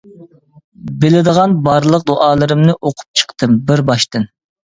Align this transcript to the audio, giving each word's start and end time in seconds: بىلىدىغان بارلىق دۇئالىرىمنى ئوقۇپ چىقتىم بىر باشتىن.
بىلىدىغان 1.03 1.53
بارلىق 1.67 2.07
دۇئالىرىمنى 2.11 2.75
ئوقۇپ 2.79 3.21
چىقتىم 3.21 3.55
بىر 3.69 3.85
باشتىن. 3.91 4.27